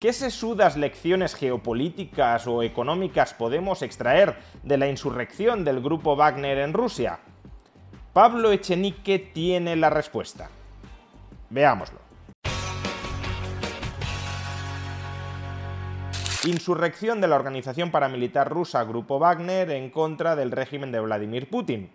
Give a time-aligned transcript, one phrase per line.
[0.00, 6.72] ¿Qué sesudas lecciones geopolíticas o económicas podemos extraer de la insurrección del grupo Wagner en
[6.72, 7.18] Rusia?
[8.14, 10.48] Pablo Echenique tiene la respuesta.
[11.50, 11.98] Veámoslo.
[16.44, 21.90] Insurrección de la organización paramilitar rusa Grupo Wagner en contra del régimen de Vladimir Putin.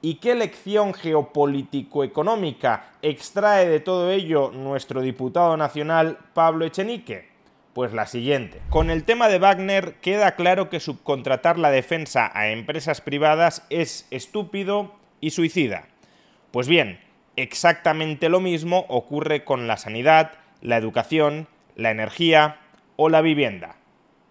[0.00, 7.29] ¿Y qué lección geopolítico-económica extrae de todo ello nuestro diputado nacional Pablo Echenique?
[7.72, 8.60] Pues la siguiente.
[8.68, 14.08] Con el tema de Wagner queda claro que subcontratar la defensa a empresas privadas es
[14.10, 15.86] estúpido y suicida.
[16.50, 16.98] Pues bien,
[17.36, 22.58] exactamente lo mismo ocurre con la sanidad, la educación, la energía
[22.96, 23.76] o la vivienda.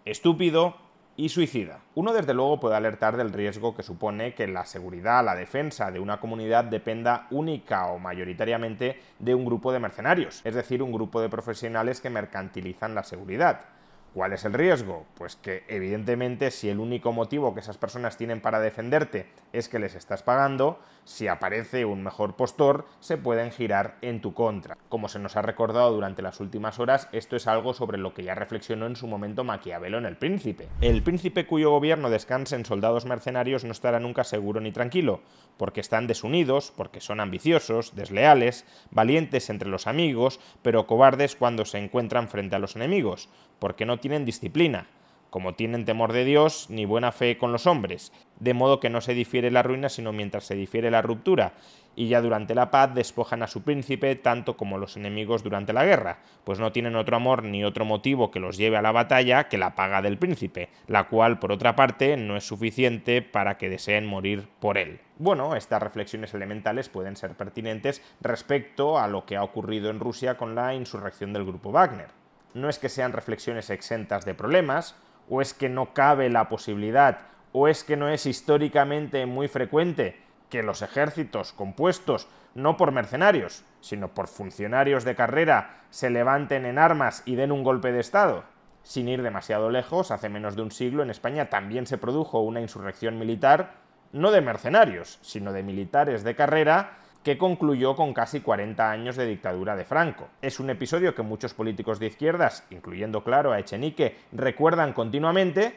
[0.04, 0.76] Estúpido
[1.20, 1.82] y suicida.
[1.96, 6.00] Uno desde luego puede alertar del riesgo que supone que la seguridad, la defensa de
[6.00, 11.20] una comunidad dependa única o mayoritariamente de un grupo de mercenarios, es decir, un grupo
[11.20, 13.66] de profesionales que mercantilizan la seguridad.
[14.14, 15.06] ¿Cuál es el riesgo?
[15.16, 19.78] Pues que evidentemente si el único motivo que esas personas tienen para defenderte es que
[19.78, 24.78] les estás pagando, si aparece un mejor postor, se pueden girar en tu contra.
[24.90, 28.24] Como se nos ha recordado durante las últimas horas, esto es algo sobre lo que
[28.24, 30.68] ya reflexionó en su momento Maquiavelo en El Príncipe.
[30.82, 35.22] El príncipe cuyo gobierno descansa en soldados mercenarios no estará nunca seguro ni tranquilo,
[35.58, 41.78] porque están desunidos, porque son ambiciosos, desleales, valientes entre los amigos, pero cobardes cuando se
[41.78, 43.30] encuentran frente a los enemigos,
[43.60, 44.88] porque tienen disciplina,
[45.30, 49.02] como tienen temor de Dios ni buena fe con los hombres, de modo que no
[49.02, 51.54] se difiere la ruina sino mientras se difiere la ruptura,
[51.96, 55.84] y ya durante la paz despojan a su príncipe tanto como los enemigos durante la
[55.84, 59.50] guerra, pues no tienen otro amor ni otro motivo que los lleve a la batalla
[59.50, 63.70] que la paga del príncipe, la cual por otra parte no es suficiente para que
[63.70, 65.02] deseen morir por él.
[65.18, 70.38] Bueno, estas reflexiones elementales pueden ser pertinentes respecto a lo que ha ocurrido en Rusia
[70.38, 72.19] con la insurrección del grupo Wagner
[72.54, 74.96] no es que sean reflexiones exentas de problemas,
[75.30, 77.20] o es que no cabe la posibilidad,
[77.52, 83.64] o es que no es históricamente muy frecuente que los ejércitos compuestos no por mercenarios,
[83.82, 88.44] sino por funcionarios de carrera se levanten en armas y den un golpe de Estado.
[88.82, 92.62] Sin ir demasiado lejos, hace menos de un siglo en España también se produjo una
[92.62, 93.74] insurrección militar,
[94.12, 99.26] no de mercenarios, sino de militares de carrera, que concluyó con casi 40 años de
[99.26, 100.30] dictadura de Franco.
[100.42, 105.76] Es un episodio que muchos políticos de izquierdas, incluyendo claro a Echenique, recuerdan continuamente,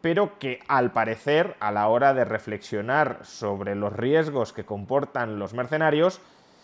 [0.00, 5.54] pero que al parecer a la hora de reflexionar sobre los riesgos que comportan los
[5.54, 6.20] mercenarios,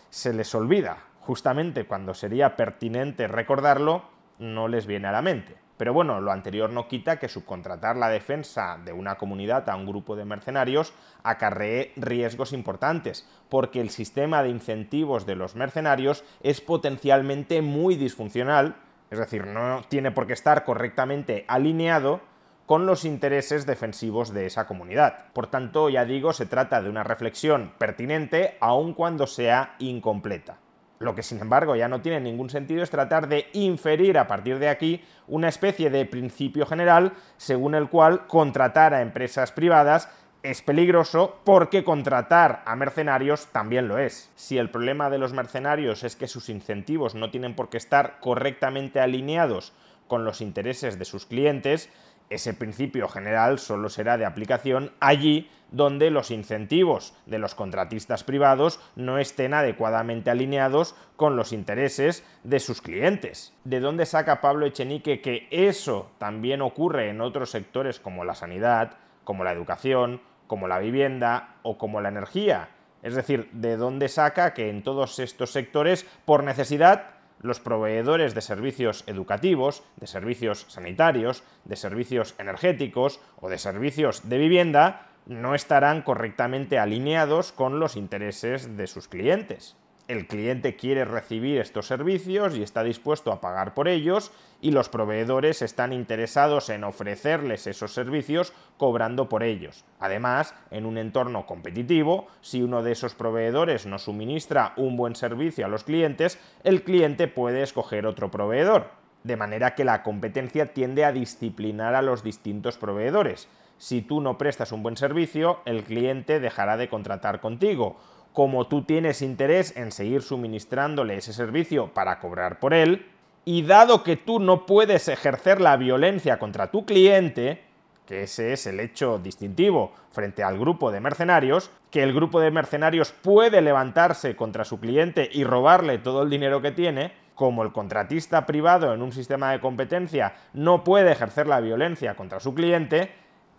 [0.09, 0.97] se les olvida.
[1.21, 4.03] Justamente cuando sería pertinente recordarlo,
[4.39, 5.55] no les viene a la mente.
[5.81, 9.87] Pero bueno, lo anterior no quita que subcontratar la defensa de una comunidad a un
[9.87, 10.93] grupo de mercenarios
[11.23, 18.75] acarree riesgos importantes, porque el sistema de incentivos de los mercenarios es potencialmente muy disfuncional,
[19.09, 22.21] es decir, no tiene por qué estar correctamente alineado
[22.67, 25.31] con los intereses defensivos de esa comunidad.
[25.33, 30.59] Por tanto, ya digo, se trata de una reflexión pertinente aun cuando sea incompleta.
[31.01, 34.59] Lo que sin embargo ya no tiene ningún sentido es tratar de inferir a partir
[34.59, 40.09] de aquí una especie de principio general según el cual contratar a empresas privadas
[40.43, 44.29] es peligroso porque contratar a mercenarios también lo es.
[44.35, 48.19] Si el problema de los mercenarios es que sus incentivos no tienen por qué estar
[48.19, 49.73] correctamente alineados
[50.07, 51.89] con los intereses de sus clientes,
[52.31, 58.79] ese principio general solo será de aplicación allí donde los incentivos de los contratistas privados
[58.95, 63.53] no estén adecuadamente alineados con los intereses de sus clientes.
[63.63, 68.97] ¿De dónde saca Pablo Echenique que eso también ocurre en otros sectores como la sanidad,
[69.23, 72.69] como la educación, como la vivienda o como la energía?
[73.03, 78.41] Es decir, ¿de dónde saca que en todos estos sectores, por necesidad, los proveedores de
[78.41, 86.01] servicios educativos, de servicios sanitarios, de servicios energéticos o de servicios de vivienda no estarán
[86.01, 89.75] correctamente alineados con los intereses de sus clientes.
[90.07, 94.31] El cliente quiere recibir estos servicios y está dispuesto a pagar por ellos
[94.61, 99.85] y los proveedores están interesados en ofrecerles esos servicios cobrando por ellos.
[99.99, 105.65] Además, en un entorno competitivo, si uno de esos proveedores no suministra un buen servicio
[105.65, 108.89] a los clientes, el cliente puede escoger otro proveedor.
[109.23, 113.47] De manera que la competencia tiende a disciplinar a los distintos proveedores.
[113.77, 117.97] Si tú no prestas un buen servicio, el cliente dejará de contratar contigo
[118.33, 123.07] como tú tienes interés en seguir suministrándole ese servicio para cobrar por él,
[123.43, 127.63] y dado que tú no puedes ejercer la violencia contra tu cliente,
[128.05, 132.51] que ese es el hecho distintivo frente al grupo de mercenarios, que el grupo de
[132.51, 137.71] mercenarios puede levantarse contra su cliente y robarle todo el dinero que tiene, como el
[137.71, 143.11] contratista privado en un sistema de competencia no puede ejercer la violencia contra su cliente,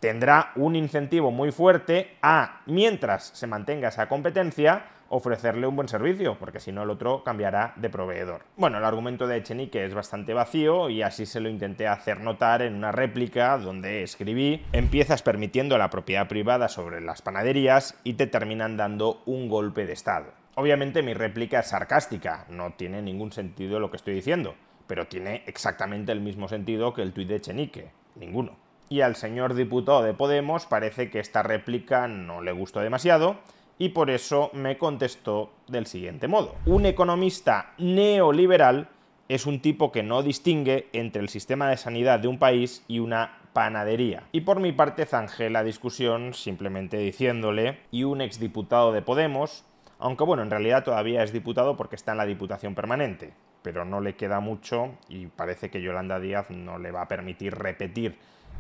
[0.03, 6.37] tendrá un incentivo muy fuerte a, mientras se mantenga esa competencia, ofrecerle un buen servicio,
[6.41, 8.43] porque si no el otro cambiará de proveedor.
[8.57, 12.63] Bueno, el argumento de Echenique es bastante vacío y así se lo intenté hacer notar
[12.63, 18.27] en una réplica donde escribí empiezas permitiendo la propiedad privada sobre las panaderías y te
[18.27, 20.33] terminan dando un golpe de Estado.
[20.57, 24.57] Obviamente mi réplica es sarcástica, no tiene ningún sentido lo que estoy diciendo,
[24.89, 29.55] pero tiene exactamente el mismo sentido que el tuit de Echenique, ninguno y al señor
[29.55, 33.37] diputado de Podemos parece que esta réplica no le gustó demasiado
[33.79, 36.55] y por eso me contestó del siguiente modo.
[36.67, 38.89] Un economista neoliberal
[39.29, 42.99] es un tipo que no distingue entre el sistema de sanidad de un país y
[42.99, 44.25] una panadería.
[44.33, 49.65] Y por mi parte zanjé la discusión simplemente diciéndole, y un exdiputado de Podemos,
[49.99, 53.33] aunque bueno, en realidad todavía es diputado porque está en la Diputación Permanente,
[53.63, 57.55] pero no le queda mucho y parece que Yolanda Díaz no le va a permitir
[57.55, 58.19] repetir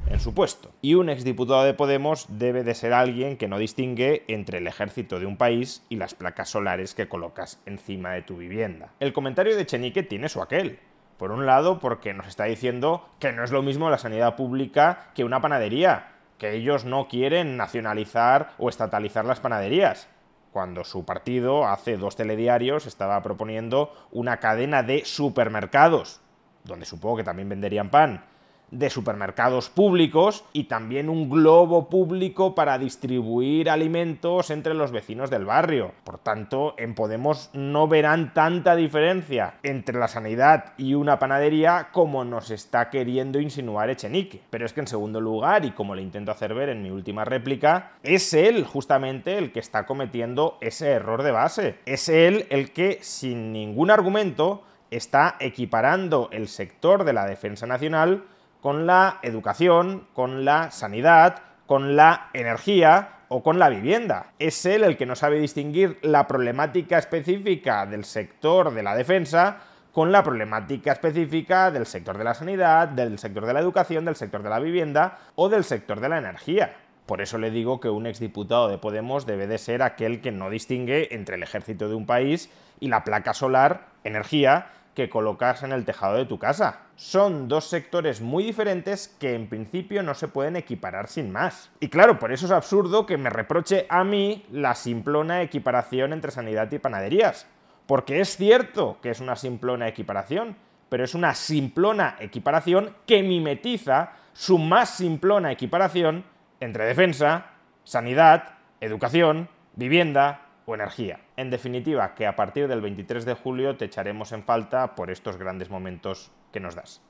[0.09, 0.71] en su puesto.
[0.83, 5.21] Y un exdiputado de Podemos debe de ser alguien que no distingue entre el ejército
[5.21, 8.93] de un país y las placas solares que colocas encima de tu vivienda.
[9.01, 10.79] El comentario de Chenique tiene su aquel.
[11.19, 15.11] Por un lado, porque nos está diciendo que no es lo mismo la sanidad pública
[15.15, 20.09] que una panadería, que ellos no quieren nacionalizar o estatalizar las panaderías
[20.53, 26.21] cuando su partido hace dos telediarios estaba proponiendo una cadena de supermercados,
[26.65, 28.25] donde supongo que también venderían pan,
[28.73, 35.45] de supermercados públicos y también un globo público para distribuir alimentos entre los vecinos del
[35.45, 35.93] barrio.
[36.05, 42.25] Por tanto, en Podemos no verán tanta diferencia entre la sanidad y una panadería como
[42.25, 44.41] nos está queriendo insinuar Echenique.
[44.51, 47.25] Pero es que en segundo lugar, y como le intento hacer ver en mi última
[47.25, 51.79] réplica, es él justamente el que está cometiendo ese error de base.
[51.85, 58.25] Es él el que, sin ningún argumento, está equiparando el sector de la defensa nacional
[58.63, 64.33] con la educación, con la sanidad, con la energía o con la vivienda.
[64.39, 69.59] Es él el que no sabe distinguir la problemática específica del sector de la defensa
[69.93, 74.17] con la problemática específica del sector de la sanidad, del sector de la educación, del
[74.17, 76.77] sector de la vivienda o del sector de la energía.
[77.05, 80.49] Por eso le digo que un exdiputado de Podemos debe de ser aquel que no
[80.51, 82.49] distingue entre el ejército de un país
[82.81, 86.81] y la placa solar, energía, que colocas en el tejado de tu casa.
[86.97, 91.71] Son dos sectores muy diferentes que en principio no se pueden equiparar sin más.
[91.81, 96.31] Y claro, por eso es absurdo que me reproche a mí la simplona equiparación entre
[96.31, 97.47] sanidad y panaderías.
[97.87, 100.57] Porque es cierto que es una simplona equiparación,
[100.89, 106.25] pero es una simplona equiparación que mimetiza su más simplona equiparación
[106.61, 107.47] entre defensa,
[107.85, 111.21] sanidad, educación, vivienda, o energía.
[111.37, 115.37] En definitiva, que a partir del 23 de julio te echaremos en falta por estos
[115.37, 117.01] grandes momentos que nos das.